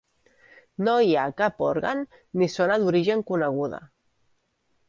[0.87, 2.01] No hi ha cap òrgan
[2.43, 3.83] ni zona d'origen coneguda.